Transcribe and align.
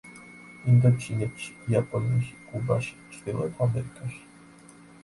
ინდოჩინეთში, 0.71 1.53
იაპონიაში, 1.75 2.35
კუბაში, 2.49 2.99
ჩრდილოეთ 3.13 3.65
ამერიკაში. 3.69 4.25